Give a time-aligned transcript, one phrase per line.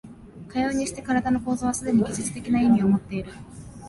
[0.49, 3.31] かようにして身体の構造はすでに技術的な意味をもっている。